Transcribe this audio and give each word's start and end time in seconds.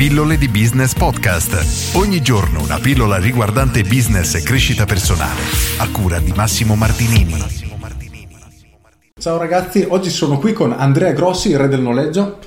Pillole 0.00 0.38
di 0.38 0.48
Business 0.48 0.94
Podcast. 0.94 1.94
Ogni 1.94 2.22
giorno 2.22 2.62
una 2.62 2.78
pillola 2.78 3.18
riguardante 3.18 3.82
business 3.82 4.34
e 4.34 4.42
crescita 4.42 4.86
personale. 4.86 5.42
A 5.76 5.90
cura 5.90 6.18
di 6.20 6.32
Massimo 6.34 6.74
Martinini. 6.74 7.34
Ciao 9.18 9.36
ragazzi, 9.36 9.84
oggi 9.86 10.08
sono 10.08 10.38
qui 10.38 10.54
con 10.54 10.72
Andrea 10.72 11.12
Grossi, 11.12 11.50
il 11.50 11.58
re 11.58 11.68
del 11.68 11.82
noleggio. 11.82 12.38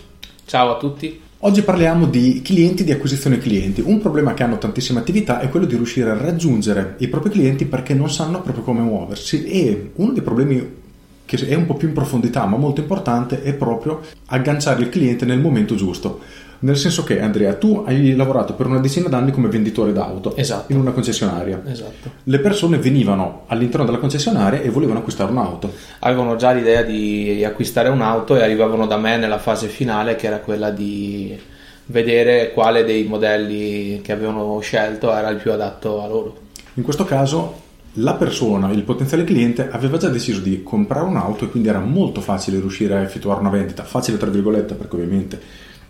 Ciao 0.45 0.71
a 0.71 0.77
tutti. 0.79 1.21
Oggi 1.41 1.61
parliamo 1.61 2.07
di 2.07 2.41
clienti, 2.43 2.83
di 2.83 2.91
acquisizione 2.91 3.37
clienti. 3.37 3.81
Un 3.85 4.01
problema 4.01 4.33
che 4.33 4.41
hanno 4.41 4.57
tantissime 4.57 5.01
attività 5.01 5.39
è 5.39 5.49
quello 5.49 5.67
di 5.67 5.75
riuscire 5.75 6.09
a 6.09 6.17
raggiungere 6.17 6.95
i 7.01 7.07
propri 7.07 7.29
clienti 7.29 7.65
perché 7.65 7.93
non 7.93 8.09
sanno 8.09 8.41
proprio 8.41 8.63
come 8.63 8.81
muoversi 8.81 9.45
e 9.45 9.91
uno 9.97 10.11
dei 10.11 10.23
problemi 10.23 10.81
che 11.23 11.47
è 11.47 11.53
un 11.53 11.67
po' 11.67 11.75
più 11.75 11.87
in 11.87 11.93
profondità 11.93 12.45
ma 12.45 12.57
molto 12.57 12.81
importante 12.81 13.43
è 13.43 13.53
proprio 13.53 14.01
agganciare 14.25 14.81
il 14.81 14.89
cliente 14.89 15.25
nel 15.25 15.39
momento 15.39 15.75
giusto. 15.75 16.19
Nel 16.63 16.77
senso 16.77 17.03
che, 17.03 17.19
Andrea, 17.19 17.55
tu 17.55 17.83
hai 17.85 18.15
lavorato 18.15 18.53
per 18.53 18.67
una 18.67 18.79
decina 18.79 19.09
d'anni 19.09 19.31
come 19.31 19.49
venditore 19.49 19.91
d'auto 19.91 20.33
esatto. 20.37 20.71
in 20.71 20.79
una 20.79 20.91
concessionaria. 20.91 21.61
Esatto. 21.65 22.11
Le 22.23 22.39
persone 22.39 22.77
venivano 22.77 23.43
all'interno 23.47 23.85
della 23.85 23.97
concessionaria 23.97 24.61
e 24.61 24.69
volevano 24.69 24.99
acquistare 24.99 25.31
un'auto. 25.31 25.73
Avevano 25.99 26.37
già 26.37 26.51
l'idea 26.53 26.81
di 26.81 27.43
acquistare 27.43 27.89
un'auto 27.89 28.37
e 28.37 28.43
arrivavano 28.43 28.87
da 28.87 28.95
me 28.95 29.17
nella 29.17 29.39
fase 29.39 29.67
finale 29.67 30.15
che 30.15 30.27
era 30.27 30.39
quella 30.39 30.69
di 30.69 31.37
vedere 31.87 32.51
quale 32.53 32.85
dei 32.85 33.03
modelli 33.03 33.99
che 34.01 34.13
avevano 34.13 34.57
scelto 34.61 35.13
era 35.13 35.27
il 35.29 35.37
più 35.37 35.51
adatto 35.51 36.01
a 36.01 36.07
loro. 36.07 36.37
In 36.75 36.83
questo 36.83 37.03
caso 37.03 37.59
la 37.97 38.13
persona, 38.13 38.71
il 38.71 38.83
potenziale 38.83 39.25
cliente, 39.25 39.69
aveva 39.69 39.97
già 39.97 40.07
deciso 40.07 40.39
di 40.39 40.63
comprare 40.63 41.05
un'auto 41.05 41.43
e 41.43 41.49
quindi 41.49 41.67
era 41.67 41.79
molto 41.79 42.21
facile 42.21 42.59
riuscire 42.59 42.95
a 42.95 43.01
effettuare 43.01 43.41
una 43.41 43.49
vendita. 43.49 43.83
Facile 43.83 44.17
tra 44.17 44.29
virgolette 44.29 44.75
perché 44.75 44.95
ovviamente 44.95 45.41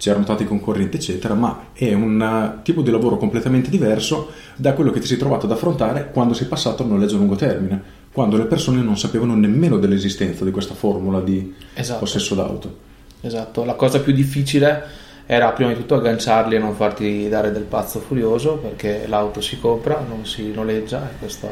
c'erano 0.04 0.26
tanti 0.26 0.44
concorrenti 0.44 0.98
eccetera, 0.98 1.34
ma 1.34 1.68
è 1.72 1.94
un 1.94 2.20
uh, 2.20 2.62
tipo 2.62 2.82
di 2.82 2.92
lavoro 2.92 3.16
completamente 3.16 3.70
diverso 3.70 4.32
da 4.58 4.74
quello 4.74 4.92
che 4.92 5.00
ti 5.00 5.08
sei 5.08 5.16
trovato 5.16 5.46
ad 5.46 5.54
affrontare 5.54 6.10
quando 6.12 6.34
sei 6.34 6.48
passato 6.48 6.84
al 6.84 6.90
noleggio 6.90 7.16
a 7.16 7.20
lungo 7.20 7.36
termine, 7.36 7.82
quando 8.12 8.36
le 8.36 8.44
persone 8.44 8.82
non 8.82 8.98
sapevano 8.98 9.34
nemmeno 9.34 9.78
dell'esistenza 9.78 10.44
di 10.44 10.52
questa 10.52 10.74
formula 10.74 11.22
di 11.22 11.56
esatto. 11.74 12.00
possesso 12.00 12.36
d'auto. 12.36 12.78
Esatto, 13.22 13.64
la 13.64 13.76
cosa 13.76 14.02
più 14.02 14.12
difficile 14.12 14.84
era 15.26 15.50
prima 15.54 15.70
di 15.72 15.78
tutto 15.78 15.96
agganciarli 15.96 16.56
e 16.56 16.60
non 16.60 16.76
farti 16.76 17.30
dare 17.30 17.54
del 17.54 17.64
pazzo 17.64 18.02
furioso 18.02 18.58
perché 18.58 19.06
l'auto 19.08 19.40
si 19.40 19.58
compra, 19.58 20.04
non 20.06 20.26
si 20.26 20.52
noleggia 20.52 21.10
questo 21.18 21.48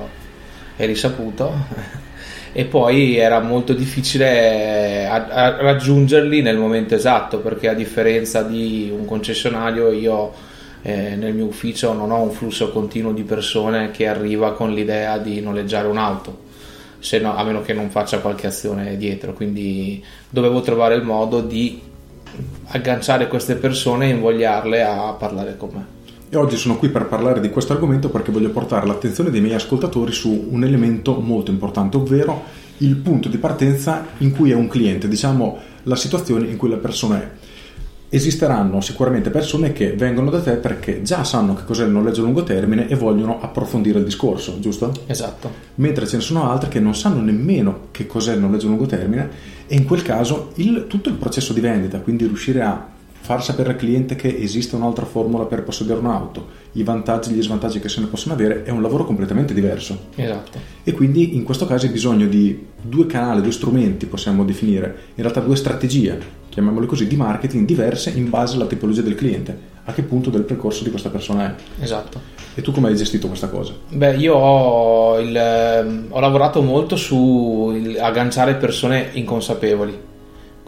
è 0.75 0.85
risaputo. 0.85 1.53
E 2.53 2.65
poi 2.65 3.15
era 3.15 3.39
molto 3.39 3.73
difficile 3.73 5.07
a, 5.07 5.25
a 5.27 5.61
raggiungerli 5.61 6.41
nel 6.41 6.57
momento 6.57 6.95
esatto 6.95 7.39
perché 7.39 7.69
a 7.69 7.73
differenza 7.73 8.43
di 8.43 8.91
un 8.93 9.05
concessionario 9.05 9.91
io 9.91 10.33
eh, 10.81 11.15
nel 11.15 11.33
mio 11.33 11.45
ufficio 11.45 11.93
non 11.93 12.11
ho 12.11 12.21
un 12.21 12.31
flusso 12.31 12.71
continuo 12.71 13.13
di 13.13 13.23
persone 13.23 13.91
che 13.91 14.07
arriva 14.07 14.53
con 14.53 14.73
l'idea 14.73 15.17
di 15.17 15.39
noleggiare 15.39 15.87
un'auto 15.87 16.49
no, 17.21 17.35
a 17.35 17.43
meno 17.43 17.61
che 17.61 17.73
non 17.73 17.89
faccia 17.89 18.19
qualche 18.19 18.47
azione 18.47 18.97
dietro. 18.97 19.33
Quindi 19.33 20.03
dovevo 20.29 20.61
trovare 20.61 20.95
il 20.95 21.03
modo 21.03 21.41
di 21.41 21.81
agganciare 22.67 23.27
queste 23.27 23.55
persone 23.55 24.07
e 24.07 24.09
invogliarle 24.11 24.83
a 24.83 25.13
parlare 25.13 25.57
con 25.57 25.69
me 25.73 26.00
e 26.33 26.37
oggi 26.37 26.55
sono 26.55 26.77
qui 26.77 26.87
per 26.87 27.07
parlare 27.07 27.41
di 27.41 27.49
questo 27.49 27.73
argomento 27.73 28.09
perché 28.09 28.31
voglio 28.31 28.51
portare 28.51 28.87
l'attenzione 28.87 29.31
dei 29.31 29.41
miei 29.41 29.55
ascoltatori 29.55 30.13
su 30.13 30.47
un 30.49 30.63
elemento 30.63 31.19
molto 31.19 31.51
importante, 31.51 31.97
ovvero 31.97 32.43
il 32.77 32.95
punto 32.95 33.27
di 33.27 33.37
partenza 33.37 34.05
in 34.19 34.31
cui 34.31 34.49
è 34.49 34.55
un 34.55 34.69
cliente, 34.69 35.09
diciamo 35.09 35.57
la 35.83 35.97
situazione 35.97 36.47
in 36.47 36.55
cui 36.55 36.69
la 36.69 36.77
persona 36.77 37.21
è. 37.21 37.29
Esisteranno 38.07 38.79
sicuramente 38.79 39.29
persone 39.29 39.73
che 39.73 39.91
vengono 39.91 40.29
da 40.29 40.39
te 40.39 40.53
perché 40.53 41.01
già 41.01 41.25
sanno 41.25 41.53
che 41.53 41.65
cos'è 41.65 41.83
il 41.83 41.91
noleggio 41.91 42.21
a 42.21 42.23
lungo 42.23 42.43
termine 42.43 42.87
e 42.87 42.95
vogliono 42.95 43.41
approfondire 43.41 43.99
il 43.99 44.05
discorso, 44.05 44.57
giusto? 44.61 44.93
Esatto. 45.07 45.51
Mentre 45.75 46.07
ce 46.07 46.15
ne 46.15 46.21
sono 46.21 46.49
altre 46.49 46.69
che 46.69 46.79
non 46.79 46.95
sanno 46.95 47.19
nemmeno 47.19 47.87
che 47.91 48.07
cos'è 48.07 48.35
il 48.35 48.39
noleggio 48.39 48.67
a 48.67 48.69
lungo 48.69 48.85
termine 48.85 49.29
e 49.67 49.75
in 49.75 49.83
quel 49.83 50.01
caso 50.01 50.53
il, 50.55 50.85
tutto 50.87 51.09
il 51.09 51.15
processo 51.15 51.51
di 51.51 51.59
vendita, 51.59 51.99
quindi 51.99 52.25
riuscire 52.25 52.61
a 52.61 52.99
far 53.21 53.43
sapere 53.43 53.69
al 53.69 53.75
cliente 53.75 54.15
che 54.15 54.35
esiste 54.39 54.75
un'altra 54.75 55.05
formula 55.05 55.45
per 55.45 55.63
possedere 55.63 55.99
un'auto, 55.99 56.47
i 56.73 56.83
vantaggi 56.83 57.31
e 57.31 57.33
gli 57.35 57.41
svantaggi 57.43 57.79
che 57.79 57.87
se 57.87 58.01
ne 58.01 58.07
possono 58.07 58.33
avere, 58.33 58.63
è 58.63 58.71
un 58.71 58.81
lavoro 58.81 59.05
completamente 59.05 59.53
diverso. 59.53 60.07
Esatto. 60.15 60.57
E 60.83 60.91
quindi 60.91 61.35
in 61.35 61.43
questo 61.43 61.67
caso 61.67 61.85
hai 61.85 61.91
bisogno 61.91 62.25
di 62.25 62.67
due 62.81 63.05
canali, 63.05 63.41
due 63.41 63.51
strumenti, 63.51 64.07
possiamo 64.07 64.43
definire, 64.43 64.95
in 65.13 65.21
realtà 65.21 65.39
due 65.39 65.55
strategie, 65.55 66.19
chiamiamole 66.49 66.87
così, 66.87 67.05
di 67.05 67.15
marketing 67.15 67.65
diverse 67.65 68.09
in 68.09 68.27
base 68.29 68.55
alla 68.55 68.65
tipologia 68.65 69.01
del 69.01 69.15
cliente, 69.15 69.69
a 69.83 69.93
che 69.93 70.01
punto 70.01 70.31
del 70.31 70.43
percorso 70.43 70.83
di 70.83 70.89
questa 70.89 71.09
persona 71.09 71.55
è. 71.55 71.83
Esatto. 71.83 72.19
E 72.55 72.61
tu 72.61 72.71
come 72.71 72.87
hai 72.87 72.95
gestito 72.95 73.27
questa 73.27 73.49
cosa? 73.49 73.73
Beh, 73.87 74.15
io 74.15 74.33
ho, 74.33 75.19
il, 75.19 76.05
ho 76.09 76.19
lavorato 76.19 76.63
molto 76.63 76.95
su 76.95 77.71
agganciare 77.99 78.55
persone 78.55 79.09
inconsapevoli 79.13 80.09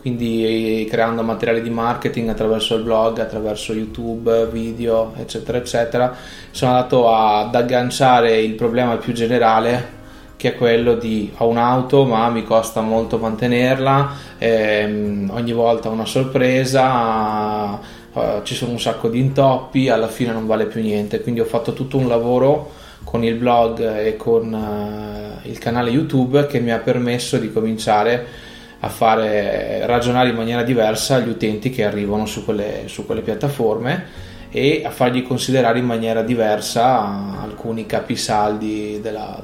quindi 0.03 0.85
creando 0.89 1.23
materiali 1.23 1.61
di 1.61 1.69
marketing 1.69 2.27
attraverso 2.27 2.75
il 2.75 2.83
blog, 2.83 3.19
attraverso 3.19 3.71
YouTube, 3.71 4.47
video, 4.51 5.13
eccetera, 5.15 5.57
eccetera, 5.57 6.13
sono 6.51 6.71
andato 6.71 7.09
ad 7.09 7.55
agganciare 7.55 8.37
il 8.41 8.53
problema 8.55 8.97
più 8.97 9.13
generale 9.13 10.01
che 10.35 10.55
è 10.55 10.57
quello 10.57 10.95
di 10.95 11.31
ho 11.37 11.47
un'auto 11.47 12.03
ma 12.03 12.27
mi 12.27 12.43
costa 12.43 12.81
molto 12.81 13.17
mantenerla, 13.17 14.11
ehm, 14.39 15.31
ogni 15.33 15.53
volta 15.53 15.87
una 15.87 16.05
sorpresa, 16.05 17.79
eh, 18.13 18.41
ci 18.43 18.55
sono 18.55 18.71
un 18.71 18.81
sacco 18.81 19.07
di 19.07 19.19
intoppi, 19.19 19.87
alla 19.87 20.09
fine 20.09 20.33
non 20.33 20.45
vale 20.45 20.65
più 20.65 20.81
niente, 20.81 21.21
quindi 21.21 21.39
ho 21.39 21.45
fatto 21.45 21.71
tutto 21.71 21.95
un 21.95 22.09
lavoro 22.09 22.71
con 23.05 23.23
il 23.23 23.35
blog 23.35 23.99
e 23.99 24.17
con 24.17 24.53
eh, 24.53 25.47
il 25.47 25.57
canale 25.59 25.91
YouTube 25.91 26.45
che 26.47 26.59
mi 26.59 26.71
ha 26.71 26.79
permesso 26.79 27.37
di 27.37 27.49
cominciare 27.49 28.51
a 28.85 28.89
fare 28.89 29.85
ragionare 29.85 30.29
in 30.29 30.35
maniera 30.35 30.61
diversa 30.61 31.19
gli 31.19 31.29
utenti 31.29 31.69
che 31.69 31.85
arrivano 31.85 32.25
su 32.25 32.43
quelle, 32.43 32.83
su 32.87 33.05
quelle 33.05 33.21
piattaforme 33.21 34.31
e 34.51 34.83
a 34.85 34.89
fargli 34.89 35.23
considerare 35.23 35.79
in 35.79 35.85
maniera 35.85 36.21
diversa 36.21 37.39
alcuni 37.41 37.85
capisaldi 37.85 38.99
della, 39.01 39.41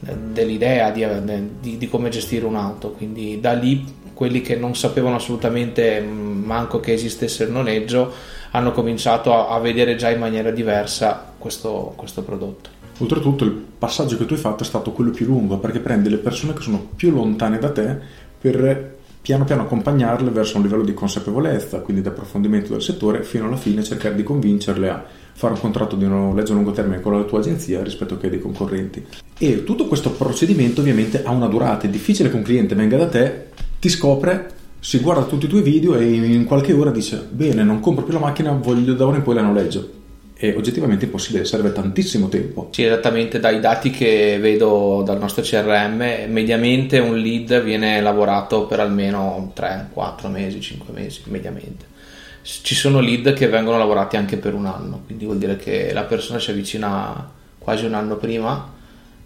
dell'idea 0.00 0.90
di, 0.90 1.06
di, 1.60 1.76
di, 1.76 1.88
come 1.88 2.08
gestire 2.08 2.46
un'auto. 2.46 2.92
Quindi 2.92 3.40
da 3.40 3.52
lì 3.52 3.98
quelli 4.14 4.40
che 4.40 4.56
non 4.56 4.74
sapevano 4.74 5.16
assolutamente 5.16 6.00
manco 6.00 6.80
che 6.80 6.94
esistesse 6.94 7.44
il 7.44 7.50
noleggio 7.50 8.12
hanno 8.52 8.72
cominciato 8.72 9.34
a, 9.34 9.54
a 9.54 9.58
vedere 9.58 9.96
già 9.96 10.08
in 10.10 10.18
maniera 10.18 10.50
diversa 10.50 11.34
questo, 11.36 11.92
questo 11.94 12.22
prodotto. 12.22 12.70
Oltretutto 12.98 13.44
il 13.44 13.52
passaggio 13.52 14.16
che 14.16 14.26
tu 14.26 14.32
hai 14.32 14.40
fatto 14.40 14.62
è 14.62 14.66
stato 14.66 14.92
quello 14.92 15.10
più 15.10 15.26
lungo 15.26 15.58
perché 15.58 15.78
prendi 15.78 16.08
le 16.08 16.18
persone 16.18 16.52
che 16.54 16.62
sono 16.62 16.88
più 16.96 17.10
lontane 17.10 17.58
da 17.58 17.70
te 17.70 17.98
per 18.40 18.98
piano 19.22 19.44
piano 19.44 19.62
accompagnarle 19.62 20.30
verso 20.30 20.56
un 20.56 20.62
livello 20.62 20.82
di 20.82 20.94
consapevolezza, 20.94 21.80
quindi 21.80 22.02
di 22.02 22.08
approfondimento 22.08 22.72
del 22.72 22.82
settore, 22.82 23.22
fino 23.22 23.46
alla 23.46 23.56
fine 23.56 23.82
cercare 23.82 24.14
di 24.14 24.22
convincerle 24.22 24.88
a 24.88 25.04
fare 25.32 25.54
un 25.54 25.60
contratto 25.60 25.94
di 25.96 26.06
noleggio 26.06 26.52
a 26.52 26.54
lungo 26.54 26.72
termine 26.72 27.00
con 27.00 27.12
la 27.12 27.24
tua 27.24 27.40
agenzia 27.40 27.82
rispetto 27.82 28.14
a 28.14 28.16
che 28.16 28.30
dei 28.30 28.40
concorrenti. 28.40 29.04
E 29.38 29.64
tutto 29.64 29.86
questo 29.86 30.10
procedimento 30.12 30.80
ovviamente 30.80 31.22
ha 31.22 31.30
una 31.30 31.48
durata, 31.48 31.86
è 31.86 31.90
difficile 31.90 32.30
che 32.30 32.36
un 32.36 32.42
cliente 32.42 32.74
venga 32.74 32.96
da 32.96 33.08
te, 33.08 33.48
ti 33.78 33.88
scopre, 33.88 34.58
si 34.80 34.98
guarda 35.00 35.24
tutti 35.24 35.44
i 35.44 35.48
tuoi 35.48 35.62
video 35.62 35.96
e 35.96 36.10
in 36.10 36.44
qualche 36.44 36.72
ora 36.72 36.90
dice 36.90 37.26
bene, 37.30 37.62
non 37.62 37.80
compro 37.80 38.04
più 38.04 38.14
la 38.14 38.20
macchina, 38.20 38.52
voglio 38.52 38.94
da 38.94 39.06
ora 39.06 39.16
in 39.16 39.22
poi 39.22 39.34
la 39.34 39.42
noleggio 39.42 39.98
è 40.40 40.56
oggettivamente 40.56 41.04
impossibile, 41.04 41.44
serve 41.44 41.70
tantissimo 41.70 42.30
tempo. 42.30 42.68
Sì, 42.70 42.84
esattamente 42.84 43.38
dai 43.40 43.60
dati 43.60 43.90
che 43.90 44.38
vedo 44.40 45.02
dal 45.04 45.18
nostro 45.18 45.42
CRM, 45.42 46.02
mediamente 46.28 46.98
un 46.98 47.18
lead 47.18 47.62
viene 47.62 48.00
lavorato 48.00 48.64
per 48.64 48.80
almeno 48.80 49.50
3, 49.52 49.88
4 49.92 50.28
mesi, 50.30 50.62
5 50.62 50.94
mesi, 50.94 51.20
mediamente. 51.26 51.84
Ci 52.40 52.74
sono 52.74 53.00
lead 53.00 53.34
che 53.34 53.48
vengono 53.48 53.76
lavorati 53.76 54.16
anche 54.16 54.38
per 54.38 54.54
un 54.54 54.64
anno, 54.64 55.02
quindi 55.04 55.26
vuol 55.26 55.36
dire 55.36 55.56
che 55.56 55.92
la 55.92 56.04
persona 56.04 56.38
si 56.38 56.52
avvicina 56.52 57.30
quasi 57.58 57.84
un 57.84 57.92
anno 57.92 58.16
prima 58.16 58.72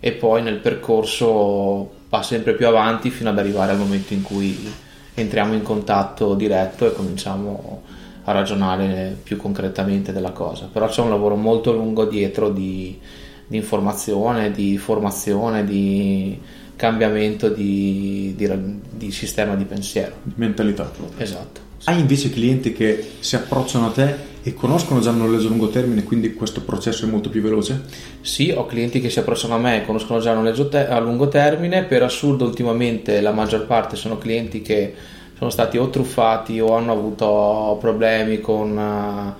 e 0.00 0.10
poi 0.10 0.42
nel 0.42 0.58
percorso 0.58 1.92
va 2.08 2.22
sempre 2.24 2.54
più 2.54 2.66
avanti 2.66 3.10
fino 3.10 3.30
ad 3.30 3.38
arrivare 3.38 3.70
al 3.70 3.78
momento 3.78 4.14
in 4.14 4.22
cui 4.22 4.68
entriamo 5.14 5.54
in 5.54 5.62
contatto 5.62 6.34
diretto 6.34 6.88
e 6.88 6.92
cominciamo 6.92 7.82
a 8.24 8.32
ragionare 8.32 9.16
più 9.22 9.36
concretamente 9.36 10.12
della 10.12 10.32
cosa, 10.32 10.68
però 10.72 10.88
c'è 10.88 11.02
un 11.02 11.10
lavoro 11.10 11.36
molto 11.36 11.72
lungo 11.72 12.06
dietro 12.06 12.48
di, 12.48 12.98
di 13.46 13.56
informazione, 13.56 14.50
di 14.50 14.78
formazione, 14.78 15.64
di 15.64 16.38
cambiamento 16.76 17.48
di, 17.48 18.34
di, 18.36 18.50
di, 18.90 19.10
sistema 19.12 19.54
di 19.54 19.64
pensiero. 19.64 20.16
Mentalità. 20.36 20.90
Esatto. 21.18 21.60
Hai 21.84 22.00
invece 22.00 22.30
clienti 22.30 22.72
che 22.72 23.12
si 23.20 23.36
approcciano 23.36 23.88
a 23.88 23.90
te 23.90 24.32
e 24.42 24.54
conoscono 24.54 25.00
già 25.00 25.10
il 25.10 25.16
noleggio 25.16 25.46
a 25.46 25.50
lungo 25.50 25.68
termine, 25.68 26.02
quindi 26.02 26.32
questo 26.32 26.62
processo 26.62 27.04
è 27.04 27.08
molto 27.08 27.28
più 27.28 27.42
veloce? 27.42 27.82
Sì, 28.22 28.50
ho 28.50 28.64
clienti 28.64 29.00
che 29.00 29.10
si 29.10 29.18
approcciano 29.18 29.54
a 29.54 29.58
me 29.58 29.82
e 29.82 29.84
conoscono 29.84 30.18
già 30.18 30.30
il 30.32 30.38
noleggio 30.38 30.68
te- 30.68 30.86
a 30.86 30.98
lungo 30.98 31.28
termine, 31.28 31.84
per 31.84 32.02
assurdo 32.02 32.46
ultimamente 32.46 33.20
la 33.20 33.32
maggior 33.32 33.66
parte 33.66 33.96
sono 33.96 34.16
clienti 34.16 34.62
che 34.62 34.94
sono 35.36 35.50
stati 35.50 35.76
o 35.76 35.90
truffati 35.90 36.60
o 36.60 36.76
hanno 36.76 36.92
avuto 36.92 37.76
problemi 37.80 38.40
con 38.40 39.34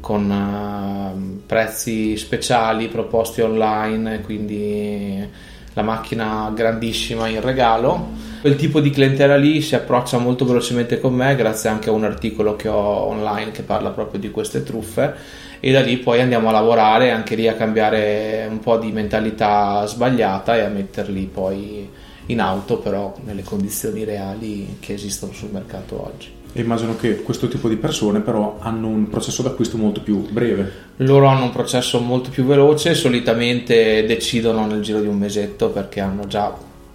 con 0.00 0.30
uh, 0.30 1.46
prezzi 1.46 2.16
speciali 2.16 2.88
proposti 2.88 3.42
online, 3.42 4.22
quindi 4.22 5.28
la 5.74 5.82
macchina 5.82 6.50
grandissima 6.54 7.28
in 7.28 7.40
regalo. 7.40 8.28
Quel 8.40 8.56
tipo 8.56 8.80
di 8.80 8.90
clientela 8.90 9.36
lì 9.36 9.60
si 9.60 9.74
approccia 9.74 10.18
molto 10.18 10.46
velocemente 10.46 10.98
con 10.98 11.14
me 11.14 11.36
grazie 11.36 11.68
anche 11.68 11.90
a 11.90 11.92
un 11.92 12.04
articolo 12.04 12.56
che 12.56 12.68
ho 12.68 13.06
online 13.06 13.50
che 13.50 13.62
parla 13.62 13.90
proprio 13.90 14.18
di 14.18 14.30
queste 14.30 14.62
truffe 14.62 15.14
e 15.60 15.70
da 15.72 15.80
lì 15.80 15.98
poi 15.98 16.22
andiamo 16.22 16.48
a 16.48 16.52
lavorare 16.52 17.10
anche 17.10 17.34
lì 17.34 17.46
a 17.46 17.54
cambiare 17.54 18.46
un 18.48 18.60
po' 18.60 18.78
di 18.78 18.90
mentalità 18.92 19.84
sbagliata 19.84 20.56
e 20.56 20.60
a 20.60 20.68
metterli 20.68 21.28
poi 21.30 21.86
in 22.30 22.40
auto 22.40 22.78
però 22.78 23.14
nelle 23.24 23.42
condizioni 23.42 24.04
reali 24.04 24.76
che 24.80 24.94
esistono 24.94 25.32
sul 25.32 25.50
mercato 25.50 26.04
oggi. 26.04 26.38
E 26.52 26.62
immagino 26.62 26.96
che 26.96 27.22
questo 27.22 27.46
tipo 27.46 27.68
di 27.68 27.76
persone 27.76 28.20
però 28.20 28.56
hanno 28.60 28.88
un 28.88 29.08
processo 29.08 29.42
d'acquisto 29.42 29.76
molto 29.76 30.00
più 30.00 30.28
breve. 30.30 30.88
Loro 30.96 31.26
hanno 31.26 31.44
un 31.44 31.52
processo 31.52 32.00
molto 32.00 32.30
più 32.30 32.44
veloce, 32.44 32.94
solitamente 32.94 34.04
decidono 34.04 34.66
nel 34.66 34.82
giro 34.82 35.00
di 35.00 35.06
un 35.06 35.16
mesetto 35.16 35.70
perché 35.70 36.00
hanno 36.00 36.26
già 36.26 36.52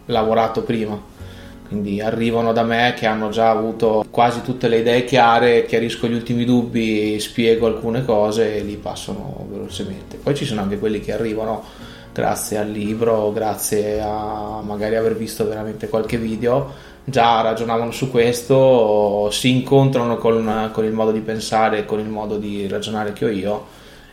lavorato 0.07 0.63
prima. 0.63 1.13
Quindi 1.67 1.99
arrivano 2.01 2.51
da 2.51 2.63
me 2.63 2.93
che 2.95 3.05
hanno 3.05 3.29
già 3.29 3.49
avuto 3.49 4.05
quasi 4.11 4.41
tutte 4.41 4.67
le 4.67 4.79
idee 4.79 5.05
chiare, 5.05 5.65
chiarisco 5.65 6.07
gli 6.07 6.13
ultimi 6.13 6.45
dubbi, 6.45 7.19
spiego 7.19 7.65
alcune 7.65 8.03
cose 8.05 8.57
e 8.57 8.61
li 8.61 8.75
passano 8.75 9.47
velocemente. 9.49 10.17
Poi 10.17 10.35
ci 10.35 10.45
sono 10.45 10.61
anche 10.61 10.77
quelli 10.77 10.99
che 10.99 11.13
arrivano 11.13 11.63
grazie 12.15 12.57
al 12.57 12.69
libro, 12.69 13.33
grazie 13.33 13.99
a 13.99 14.61
magari 14.63 14.95
aver 14.95 15.17
visto 15.17 15.45
veramente 15.45 15.89
qualche 15.89 16.17
video, 16.17 16.71
già 17.03 17.41
ragionavano 17.41 17.91
su 17.91 18.09
questo, 18.09 19.27
si 19.31 19.49
incontrano 19.49 20.15
con, 20.15 20.69
con 20.71 20.85
il 20.85 20.93
modo 20.93 21.11
di 21.11 21.19
pensare, 21.19 21.83
con 21.83 21.99
il 21.99 22.07
modo 22.07 22.37
di 22.37 22.69
ragionare 22.69 23.11
che 23.11 23.25
ho 23.25 23.29
io 23.29 23.65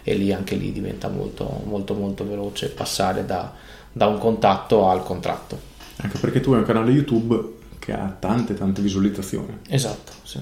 e 0.03 0.15
lì 0.15 0.33
anche 0.33 0.57
lì 0.57 0.73
diventa 0.73 1.09
molto 1.09 1.63
molto 1.65 1.95
molto 1.95 2.27
veloce 2.27 2.71
passare 2.71 3.25
da, 3.25 3.53
da 3.93 4.09
un 4.09 4.19
contatto 4.19 4.89
al 4.89 5.05
contratto. 5.05 5.71
Anche 5.99 6.19
perché 6.19 6.41
tu 6.41 6.51
hai 6.51 6.59
un 6.59 6.65
canale 6.65 6.91
YouTube 6.91 7.41
che 7.79 7.93
ha 7.93 8.17
tante 8.19 8.55
tante 8.55 8.83
visualizzazioni. 8.83 9.59
Esatto, 9.69 10.11
sì 10.25 10.41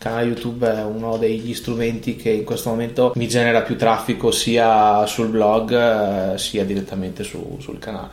canale 0.00 0.28
YouTube 0.28 0.66
è 0.66 0.82
uno 0.82 1.18
degli 1.18 1.52
strumenti 1.52 2.16
che 2.16 2.30
in 2.30 2.44
questo 2.44 2.70
momento 2.70 3.12
mi 3.16 3.28
genera 3.28 3.60
più 3.60 3.76
traffico 3.76 4.30
sia 4.30 5.04
sul 5.04 5.28
blog 5.28 6.32
eh, 6.32 6.38
sia 6.38 6.64
direttamente 6.64 7.22
su, 7.22 7.58
sul 7.60 7.78
canale. 7.78 8.08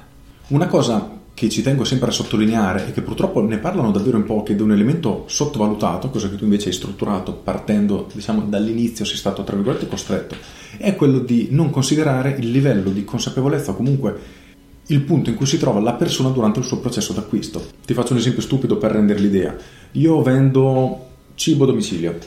Una 0.48 0.68
cosa 0.68 1.10
che 1.34 1.48
ci 1.48 1.62
tengo 1.62 1.86
sempre 1.86 2.10
a 2.10 2.12
sottolineare 2.12 2.88
e 2.88 2.92
che 2.92 3.02
purtroppo 3.02 3.40
ne 3.40 3.58
parlano 3.60 3.92
davvero 3.92 4.18
in 4.18 4.26
pochi 4.26 4.52
ed 4.52 4.60
è 4.60 4.64
un 4.64 4.74
elemento 4.74 5.24
sottovalutato, 5.28 6.10
cosa 6.10 6.30
che 6.30 6.36
tu 6.36 6.44
invece 6.44 6.68
hai 6.68 6.74
strutturato 6.74 7.32
partendo 7.32 8.10
diciamo 8.14 8.42
dall'inizio, 8.42 9.06
sei 9.06 9.16
stato 9.16 9.46
tra 9.46 9.56
virgolette 9.56 9.88
costretto, 9.88 10.36
è 10.78 10.94
quello 10.94 11.20
di 11.20 11.48
non 11.52 11.70
considerare 11.70 12.36
il 12.38 12.52
livello 12.52 12.90
di 12.90 13.06
consapevolezza 13.06 13.72
o 13.72 13.76
comunque 13.76 14.20
il 14.88 15.02
punto 15.02 15.30
in 15.30 15.38
cui 15.38 15.46
si 15.46 15.58
trova 15.58 15.80
la 15.80 15.94
persona 15.94 16.30
durante 16.30 16.60
il 16.60 16.66
suo 16.66 16.80
processo 16.80 17.14
d'acquisto. 17.14 17.66
Ti 17.86 17.94
faccio 17.94 18.12
un 18.12 18.20
esempio 18.20 18.42
stupido 18.42 18.76
per 18.76 18.92
rendere 18.92 19.20
l'idea. 19.20 19.56
Io 19.94 20.22
vendo 20.22 21.07
cibo 21.38 21.66
a 21.66 21.68
domicilio, 21.68 22.18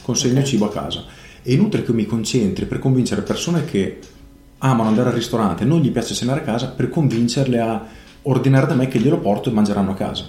consegno 0.00 0.38
okay. 0.38 0.46
cibo 0.46 0.64
a 0.64 0.70
casa. 0.70 1.04
È 1.42 1.52
inutile 1.52 1.84
che 1.84 1.92
mi 1.92 2.06
concentri 2.06 2.64
per 2.64 2.78
convincere 2.78 3.20
persone 3.20 3.66
che 3.66 3.98
amano 4.58 4.88
andare 4.88 5.10
al 5.10 5.14
ristorante, 5.14 5.66
non 5.66 5.80
gli 5.80 5.90
piace 5.90 6.14
cenare 6.14 6.40
a 6.40 6.44
casa, 6.44 6.68
per 6.68 6.88
convincerle 6.88 7.60
a 7.60 7.86
ordinare 8.22 8.66
da 8.66 8.74
me 8.74 8.88
che 8.88 8.98
glielo 8.98 9.18
porto 9.18 9.50
e 9.50 9.52
mangeranno 9.52 9.90
a 9.90 9.94
casa. 9.94 10.24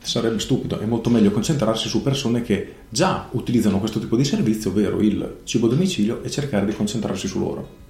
Sarebbe 0.00 0.38
stupido, 0.38 0.78
è 0.78 0.84
molto 0.84 1.08
meglio 1.08 1.30
concentrarsi 1.30 1.88
su 1.88 2.02
persone 2.02 2.42
che 2.42 2.74
già 2.90 3.28
utilizzano 3.32 3.78
questo 3.78 3.98
tipo 3.98 4.16
di 4.16 4.24
servizio, 4.24 4.68
ovvero 4.68 5.00
il 5.00 5.38
cibo 5.44 5.66
a 5.66 5.70
domicilio, 5.70 6.22
e 6.22 6.30
cercare 6.30 6.66
di 6.66 6.74
concentrarsi 6.74 7.26
su 7.26 7.38
loro. 7.38 7.87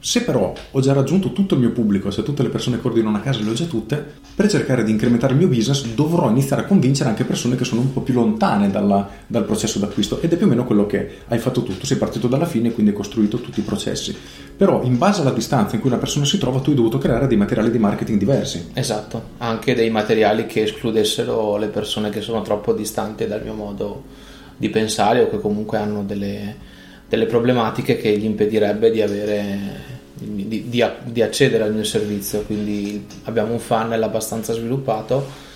Se 0.00 0.22
però 0.22 0.52
ho 0.70 0.80
già 0.80 0.92
raggiunto 0.92 1.32
tutto 1.32 1.54
il 1.54 1.60
mio 1.60 1.72
pubblico, 1.72 2.12
se 2.12 2.22
tutte 2.22 2.44
le 2.44 2.50
persone 2.50 2.80
che 2.80 2.86
ordinano 2.86 3.16
a 3.16 3.20
casa 3.20 3.40
le 3.40 3.50
ho 3.50 3.52
già 3.52 3.64
tutte, 3.64 4.02
per 4.32 4.48
cercare 4.48 4.84
di 4.84 4.92
incrementare 4.92 5.32
il 5.32 5.40
mio 5.40 5.48
business 5.48 5.84
dovrò 5.86 6.30
iniziare 6.30 6.62
a 6.62 6.64
convincere 6.66 7.08
anche 7.08 7.24
persone 7.24 7.56
che 7.56 7.64
sono 7.64 7.80
un 7.80 7.92
po' 7.92 8.02
più 8.02 8.14
lontane 8.14 8.70
dalla, 8.70 9.08
dal 9.26 9.44
processo 9.44 9.80
d'acquisto 9.80 10.20
ed 10.20 10.32
è 10.32 10.36
più 10.36 10.46
o 10.46 10.48
meno 10.48 10.64
quello 10.64 10.86
che 10.86 11.16
hai 11.26 11.38
fatto 11.38 11.64
tutto, 11.64 11.84
sei 11.84 11.96
partito 11.96 12.28
dalla 12.28 12.46
fine 12.46 12.68
e 12.68 12.72
quindi 12.72 12.92
hai 12.92 12.96
costruito 12.96 13.40
tutti 13.40 13.58
i 13.58 13.64
processi. 13.64 14.16
Però 14.56 14.84
in 14.84 14.98
base 14.98 15.22
alla 15.22 15.32
distanza 15.32 15.74
in 15.74 15.80
cui 15.80 15.90
una 15.90 15.98
persona 15.98 16.24
si 16.24 16.38
trova 16.38 16.60
tu 16.60 16.70
hai 16.70 16.76
dovuto 16.76 16.98
creare 16.98 17.26
dei 17.26 17.36
materiali 17.36 17.72
di 17.72 17.78
marketing 17.78 18.18
diversi. 18.20 18.70
Esatto, 18.74 19.30
anche 19.38 19.74
dei 19.74 19.90
materiali 19.90 20.46
che 20.46 20.62
escludessero 20.62 21.56
le 21.56 21.66
persone 21.66 22.10
che 22.10 22.20
sono 22.20 22.42
troppo 22.42 22.72
distanti 22.72 23.26
dal 23.26 23.42
mio 23.42 23.54
modo 23.54 24.04
di 24.56 24.68
pensare 24.70 25.22
o 25.22 25.28
che 25.28 25.40
comunque 25.40 25.78
hanno 25.78 26.04
delle 26.04 26.76
delle 27.08 27.26
problematiche 27.26 27.96
che 27.96 28.16
gli 28.16 28.24
impedirebbe 28.24 28.90
di 28.90 29.02
avere 29.02 29.86
di, 30.14 30.68
di, 30.68 30.84
di, 31.04 31.22
accedere 31.22 31.64
al 31.64 31.74
mio 31.74 31.84
servizio. 31.84 32.42
Quindi 32.42 33.06
abbiamo 33.24 33.52
un 33.52 33.58
funnel 33.58 34.02
abbastanza 34.02 34.52
sviluppato 34.52 35.46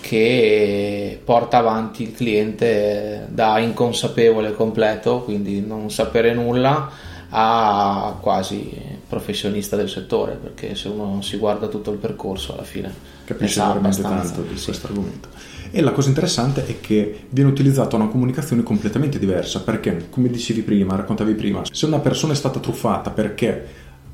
che 0.00 1.20
porta 1.24 1.58
avanti 1.58 2.04
il 2.04 2.14
cliente 2.14 3.26
da 3.28 3.58
inconsapevole 3.58 4.54
completo 4.54 5.22
quindi 5.22 5.60
non 5.60 5.90
sapere 5.90 6.32
nulla 6.32 6.90
a 7.30 8.16
quasi 8.20 8.70
professionista 9.06 9.76
del 9.76 9.88
settore 9.88 10.38
perché 10.40 10.74
se 10.76 10.88
uno 10.88 11.20
si 11.20 11.36
guarda 11.36 11.66
tutto 11.66 11.90
il 11.90 11.98
percorso 11.98 12.54
alla 12.54 12.62
fine 12.62 12.94
capisce 13.24 13.60
veramente 13.60 14.00
tanto 14.00 14.42
di 14.42 14.56
sì. 14.56 14.66
questo 14.66 14.86
argomento 14.86 15.28
e 15.70 15.80
la 15.80 15.92
cosa 15.92 16.08
interessante 16.08 16.66
è 16.66 16.80
che 16.80 17.26
viene 17.30 17.50
utilizzata 17.50 17.96
una 17.96 18.08
comunicazione 18.08 18.62
completamente 18.62 19.18
diversa 19.18 19.62
perché, 19.62 20.06
come 20.10 20.28
dicevi 20.28 20.62
prima, 20.62 20.96
raccontavi 20.96 21.34
prima, 21.34 21.62
se 21.70 21.86
una 21.86 21.98
persona 21.98 22.32
è 22.32 22.36
stata 22.36 22.60
truffata 22.60 23.10
perché 23.10 23.66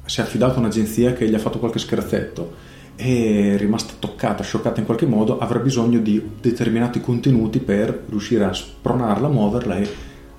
si 0.05 0.21
è 0.21 0.23
affidata 0.23 0.57
a 0.57 0.59
un'agenzia 0.59 1.13
che 1.13 1.29
gli 1.29 1.35
ha 1.35 1.39
fatto 1.39 1.59
qualche 1.59 1.79
scherzetto 1.79 2.73
e 2.97 3.55
è 3.55 3.57
rimasta 3.57 3.95
toccata, 3.99 4.43
scioccata 4.43 4.81
in 4.81 4.87
qualche 4.87 5.07
modo, 5.07 5.39
avrà 5.39 5.59
bisogno 5.59 5.99
di 5.99 6.23
determinati 6.41 7.01
contenuti 7.01 7.59
per 7.59 8.05
riuscire 8.09 8.45
a 8.45 8.53
spronarla, 8.53 9.29
muoverla 9.29 9.77
e 9.79 9.89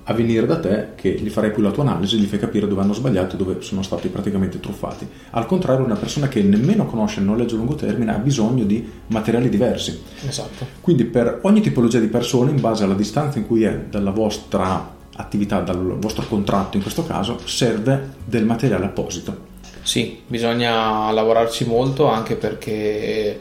a 0.08 0.12
venire 0.12 0.46
da 0.46 0.60
te 0.60 0.88
che 0.94 1.10
gli 1.10 1.28
farai 1.28 1.50
più 1.50 1.62
la 1.62 1.72
tua 1.72 1.82
analisi, 1.82 2.16
gli 2.16 2.26
fai 2.26 2.38
capire 2.38 2.68
dove 2.68 2.80
hanno 2.80 2.92
sbagliato 2.92 3.34
e 3.34 3.38
dove 3.38 3.60
sono 3.60 3.82
stati 3.82 4.08
praticamente 4.08 4.60
truffati. 4.60 5.06
Al 5.30 5.46
contrario, 5.46 5.84
una 5.84 5.96
persona 5.96 6.28
che 6.28 6.42
nemmeno 6.42 6.86
conosce 6.86 7.18
il 7.18 7.26
noleggio 7.26 7.56
a 7.56 7.58
lungo 7.58 7.74
termine 7.74 8.14
ha 8.14 8.18
bisogno 8.18 8.62
di 8.62 8.88
materiali 9.08 9.48
diversi. 9.48 10.00
Esatto. 10.26 10.64
Quindi 10.80 11.04
per 11.04 11.40
ogni 11.42 11.60
tipologia 11.60 11.98
di 11.98 12.06
persone, 12.06 12.52
in 12.52 12.60
base 12.60 12.84
alla 12.84 12.94
distanza 12.94 13.38
in 13.38 13.46
cui 13.46 13.64
è 13.64 13.76
dalla 13.90 14.12
vostra 14.12 14.94
attività, 15.16 15.60
dal 15.60 15.96
vostro 15.98 16.24
contratto 16.28 16.76
in 16.76 16.82
questo 16.82 17.04
caso, 17.04 17.40
serve 17.44 18.14
del 18.24 18.44
materiale 18.44 18.84
apposito. 18.84 19.54
Sì, 19.82 20.20
bisogna 20.24 21.10
lavorarci 21.10 21.64
molto 21.64 22.06
anche 22.06 22.36
perché 22.36 23.40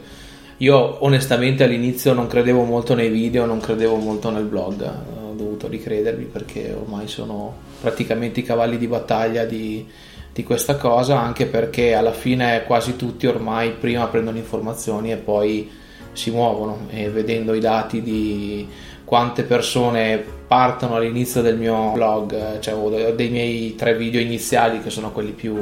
io 0.58 1.04
onestamente 1.04 1.63
all'inizio 1.63 2.13
non 2.13 2.25
credevo 2.25 2.63
molto 2.63 2.96
nei 2.96 3.10
video, 3.10 3.46
non 3.46 3.60
credevo 3.60 3.98
molto 3.98 4.32
nel 4.32 4.46
blog 4.46 5.24
dovuto 5.56 5.68
ricredermi 5.68 6.26
perché 6.26 6.76
ormai 6.78 7.08
sono 7.08 7.56
praticamente 7.82 8.42
i 8.42 8.44
cavalli 8.44 8.78
di 8.78 8.88
battaglia 8.88 9.46
di, 9.46 9.86
di 10.32 10.44
questa 10.44 10.76
cosa, 10.76 11.20
anche 11.20 11.46
perché 11.46 11.94
alla 11.94 12.12
fine 12.12 12.64
quasi 12.66 12.96
tutti 12.96 13.26
ormai 13.26 13.72
prima 13.72 14.08
prendono 14.08 14.38
informazioni 14.38 15.12
e 15.12 15.18
poi 15.18 15.70
si 16.14 16.32
muovono. 16.32 16.88
E 16.90 17.10
vedendo 17.10 17.54
i 17.54 17.60
dati 17.60 18.02
di 18.02 18.68
quante 19.04 19.44
persone 19.44 20.24
partono 20.48 20.96
all'inizio 20.96 21.42
del 21.42 21.58
mio 21.58 21.92
blog, 21.92 22.60
cioè 22.60 23.14
dei 23.14 23.30
miei 23.30 23.76
tre 23.76 23.96
video 23.96 24.20
iniziali 24.20 24.82
che 24.82 24.90
sono 24.90 25.12
quelli 25.12 25.32
più, 25.32 25.56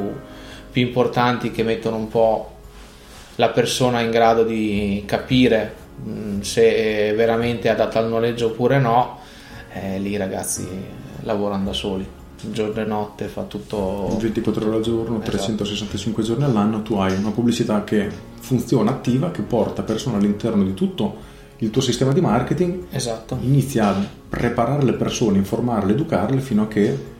più 0.70 0.82
importanti 0.82 1.50
che 1.50 1.62
mettono 1.62 1.96
un 1.96 2.08
po' 2.08 2.50
la 3.36 3.48
persona 3.48 4.00
in 4.00 4.10
grado 4.10 4.44
di 4.44 5.02
capire 5.06 5.82
se 6.40 7.12
veramente 7.14 7.68
è 7.68 7.72
adatta 7.72 7.98
al 7.98 8.08
noleggio 8.08 8.46
oppure 8.46 8.78
no 8.78 9.22
eh, 9.74 9.98
lì 9.98 10.10
i 10.10 10.16
ragazzi 10.16 10.66
lavorano 11.20 11.64
da 11.64 11.72
soli 11.72 12.06
giorno 12.50 12.80
e 12.80 12.84
notte 12.84 13.26
fa 13.26 13.42
tutto 13.42 14.16
24 14.20 14.66
ore 14.66 14.76
al 14.76 14.82
giorno 14.82 15.16
esatto. 15.16 15.30
365 15.30 16.22
giorni 16.22 16.44
all'anno 16.44 16.82
tu 16.82 16.94
hai 16.94 17.16
una 17.16 17.30
pubblicità 17.30 17.84
che 17.84 18.08
funziona 18.40 18.90
attiva 18.90 19.30
che 19.30 19.42
porta 19.42 19.82
persone 19.82 20.16
all'interno 20.16 20.62
di 20.62 20.74
tutto 20.74 21.32
il 21.58 21.70
tuo 21.70 21.80
sistema 21.80 22.12
di 22.12 22.20
marketing 22.20 22.84
esatto. 22.90 23.38
inizia 23.40 23.88
a 23.88 24.06
preparare 24.28 24.84
le 24.84 24.94
persone 24.94 25.38
informarle 25.38 25.92
educarle 25.92 26.40
fino 26.40 26.62
a 26.62 26.68
che 26.68 27.12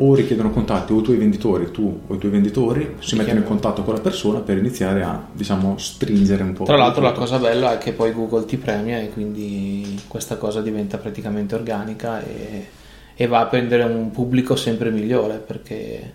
o 0.00 0.14
richiedono 0.14 0.50
contatti 0.50 0.92
o 0.92 1.00
i 1.00 1.02
tuoi 1.02 1.16
venditori, 1.16 1.70
tu 1.70 2.00
o 2.06 2.14
i 2.14 2.18
tuoi 2.18 2.30
venditori 2.30 2.96
si 3.00 3.16
mettono 3.16 3.38
in 3.38 3.44
contatto 3.44 3.82
con 3.82 3.94
la 3.94 4.00
persona 4.00 4.40
per 4.40 4.58
iniziare 4.58 5.02
a 5.02 5.26
diciamo 5.32 5.76
stringere 5.78 6.42
un 6.42 6.52
po'. 6.52 6.64
Tra 6.64 6.76
l'altro 6.76 7.02
la 7.02 7.12
cosa 7.12 7.38
bella 7.38 7.72
è 7.72 7.78
che 7.78 7.92
poi 7.92 8.12
Google 8.12 8.44
ti 8.44 8.56
premia 8.56 9.00
e 9.00 9.10
quindi 9.10 10.00
questa 10.06 10.36
cosa 10.36 10.60
diventa 10.60 10.98
praticamente 10.98 11.54
organica 11.54 12.22
e, 12.22 12.66
e 13.14 13.26
va 13.26 13.40
a 13.40 13.46
prendere 13.46 13.82
un 13.84 14.10
pubblico 14.10 14.54
sempre 14.56 14.90
migliore 14.90 15.38
perché 15.38 16.12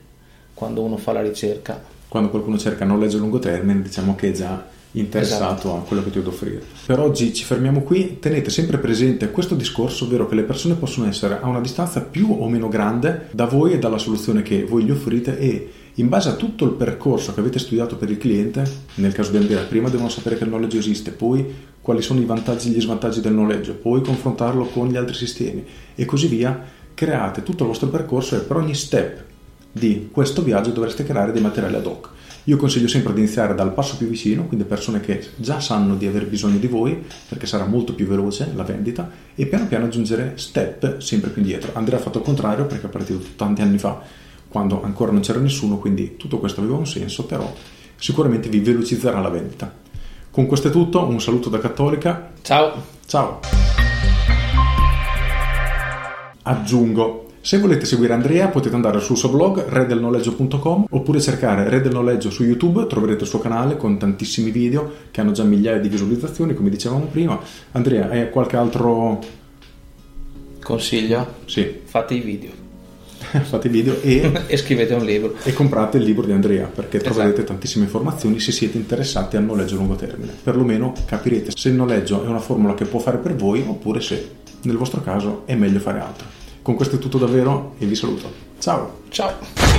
quando 0.53 0.81
uno 0.81 0.97
fa 0.97 1.11
la 1.11 1.21
ricerca 1.21 1.81
quando 2.07 2.29
qualcuno 2.29 2.59
cerca 2.59 2.85
noleggio 2.85 3.17
a 3.17 3.21
lungo 3.21 3.39
termine 3.39 3.81
diciamo 3.81 4.13
che 4.13 4.31
già 4.33 4.63
interessato 4.93 5.53
esatto. 5.53 5.75
a 5.75 5.79
quello 5.81 6.03
che 6.03 6.11
ti 6.11 6.19
ho 6.19 6.21
da 6.21 6.29
offrire. 6.29 6.61
Per 6.85 6.99
oggi 6.99 7.33
ci 7.33 7.43
fermiamo 7.43 7.81
qui, 7.81 8.17
tenete 8.19 8.49
sempre 8.49 8.77
presente 8.77 9.31
questo 9.31 9.55
discorso, 9.55 10.05
ovvero 10.05 10.27
che 10.27 10.35
le 10.35 10.43
persone 10.43 10.75
possono 10.75 11.07
essere 11.07 11.39
a 11.41 11.47
una 11.47 11.61
distanza 11.61 12.01
più 12.01 12.31
o 12.31 12.47
meno 12.49 12.67
grande 12.67 13.27
da 13.31 13.45
voi 13.45 13.73
e 13.73 13.79
dalla 13.79 13.97
soluzione 13.97 14.41
che 14.41 14.63
voi 14.63 14.83
gli 14.83 14.91
offrite 14.91 15.37
e 15.37 15.71
in 15.97 16.09
base 16.09 16.29
a 16.29 16.33
tutto 16.33 16.65
il 16.65 16.71
percorso 16.71 17.33
che 17.33 17.39
avete 17.39 17.59
studiato 17.59 17.97
per 17.97 18.09
il 18.09 18.17
cliente, 18.17 18.63
nel 18.95 19.13
caso 19.13 19.31
di 19.31 19.37
Andrea, 19.37 19.61
prima 19.61 19.89
devono 19.89 20.09
sapere 20.09 20.37
che 20.37 20.43
il 20.43 20.49
noleggio 20.49 20.77
esiste, 20.77 21.11
poi 21.11 21.45
quali 21.81 22.01
sono 22.01 22.19
i 22.19 22.25
vantaggi 22.25 22.69
e 22.69 22.71
gli 22.71 22.81
svantaggi 22.81 23.21
del 23.21 23.33
noleggio, 23.33 23.75
poi 23.75 24.01
confrontarlo 24.01 24.65
con 24.65 24.87
gli 24.87 24.95
altri 24.95 25.13
sistemi 25.13 25.63
e 25.93 26.05
così 26.05 26.27
via, 26.27 26.59
create 26.95 27.43
tutto 27.43 27.63
il 27.63 27.69
vostro 27.69 27.89
percorso 27.89 28.35
e 28.35 28.39
per 28.39 28.57
ogni 28.57 28.73
step 28.73 29.23
di 29.71 30.09
questo 30.11 30.41
viaggio 30.43 30.71
dovreste 30.71 31.03
creare 31.03 31.31
dei 31.31 31.41
materiali 31.41 31.75
ad 31.75 31.85
hoc. 31.85 32.09
Io 32.45 32.57
consiglio 32.57 32.89
sempre 32.89 33.13
di 33.13 33.21
iniziare 33.21 33.55
dal 33.55 33.73
passo 33.73 33.95
più 33.95 34.07
vicino, 34.07 34.45
quindi 34.45 34.65
persone 34.65 34.99
che 34.99 35.25
già 35.37 35.61
sanno 35.61 35.95
di 35.95 36.05
aver 36.07 36.27
bisogno 36.27 36.57
di 36.57 36.67
voi, 36.67 37.01
perché 37.29 37.45
sarà 37.45 37.65
molto 37.65 37.93
più 37.93 38.05
veloce 38.05 38.51
la 38.53 38.63
vendita, 38.63 39.09
e 39.33 39.45
piano 39.45 39.65
piano 39.67 39.85
aggiungere 39.85 40.33
step 40.35 40.97
sempre 40.99 41.29
più 41.29 41.41
indietro. 41.41 41.71
Andrea 41.73 41.99
ha 41.99 42.01
fatto 42.01 42.17
il 42.17 42.25
contrario 42.25 42.65
perché 42.65 42.87
è 42.87 42.89
partito 42.89 43.23
tanti 43.37 43.61
anni 43.61 43.77
fa, 43.77 44.01
quando 44.49 44.83
ancora 44.83 45.13
non 45.13 45.21
c'era 45.21 45.39
nessuno, 45.39 45.77
quindi 45.77 46.17
tutto 46.17 46.39
questo 46.39 46.59
aveva 46.59 46.75
un 46.75 46.85
senso, 46.85 47.25
però 47.25 47.49
sicuramente 47.95 48.49
vi 48.49 48.59
velocizzerà 48.59 49.21
la 49.21 49.29
vendita. 49.29 49.73
Con 50.29 50.45
questo 50.45 50.67
è 50.67 50.71
tutto, 50.71 51.01
un 51.07 51.21
saluto 51.21 51.47
da 51.47 51.59
Cattolica. 51.59 52.33
Ciao. 52.41 52.83
Ciao. 53.05 53.39
Aggiungo 56.41 57.32
se 57.43 57.57
volete 57.57 57.83
seguire 57.83 58.13
Andrea 58.13 58.47
potete 58.47 58.73
andare 58.73 59.01
sul 59.01 59.17
suo 59.17 59.27
blog 59.27 59.65
redelnoleggio.com 59.67 60.85
oppure 60.89 61.19
cercare 61.19 61.67
Re 61.67 61.81
del 61.81 61.91
Noleggio 61.91 62.29
su 62.29 62.45
YouTube, 62.45 62.87
troverete 62.87 63.23
il 63.23 63.29
suo 63.29 63.39
canale 63.39 63.75
con 63.75 63.97
tantissimi 63.97 64.49
video 64.49 64.89
che 65.11 65.19
hanno 65.19 65.33
già 65.33 65.43
migliaia 65.43 65.77
di 65.77 65.89
visualizzazioni, 65.89 66.53
come 66.53 66.69
dicevamo 66.69 67.03
prima. 67.07 67.37
Andrea, 67.73 68.07
hai 68.07 68.29
qualche 68.29 68.55
altro 68.55 69.19
consiglio? 70.61 71.33
Sì. 71.43 71.81
Fate 71.83 72.13
i 72.13 72.21
video. 72.21 72.51
Fate 73.43 73.67
i 73.67 73.69
video 73.69 73.99
e... 74.01 74.31
e 74.47 74.55
scrivete 74.55 74.93
un 74.93 75.03
libro. 75.03 75.35
E 75.43 75.51
comprate 75.51 75.97
il 75.97 76.05
libro 76.05 76.25
di 76.25 76.31
Andrea 76.31 76.67
perché 76.67 76.95
esatto. 76.95 77.13
troverete 77.13 77.43
tantissime 77.43 77.83
informazioni 77.83 78.39
se 78.39 78.53
siete 78.53 78.77
interessati 78.77 79.35
al 79.35 79.43
noleggio 79.43 79.75
a 79.75 79.79
lungo 79.79 79.95
termine. 79.95 80.31
Perlomeno 80.41 80.93
capirete 81.05 81.51
se 81.53 81.67
il 81.67 81.75
noleggio 81.75 82.23
è 82.23 82.27
una 82.27 82.39
formula 82.39 82.73
che 82.73 82.85
può 82.85 82.99
fare 82.99 83.17
per 83.17 83.35
voi 83.35 83.65
oppure 83.67 83.99
se 83.99 84.29
nel 84.61 84.77
vostro 84.77 85.01
caso 85.01 85.41
è 85.43 85.55
meglio 85.55 85.79
fare 85.79 85.99
altro. 85.99 86.42
Con 86.63 86.75
questo 86.75 86.95
è 86.95 86.99
tutto 86.99 87.17
davvero 87.17 87.75
e 87.77 87.85
vi 87.85 87.93
saluto. 87.93 88.31
Ciao. 88.57 89.01
Ciao. 89.09 89.72